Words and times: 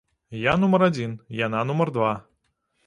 Я 0.43 0.53
нумар 0.61 0.85
адзін, 0.89 1.13
яна 1.45 1.59
нумар 1.73 1.95
два. 2.01 2.13